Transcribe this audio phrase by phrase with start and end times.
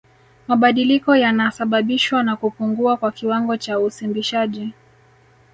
[0.47, 4.73] Mabadiliko yanasababishwa na kupungua kwa kiwango cha usimbishaji